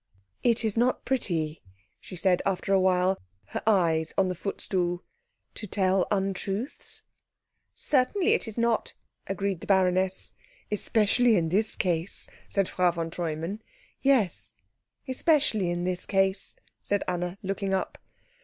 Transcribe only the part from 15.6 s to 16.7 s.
in this case,"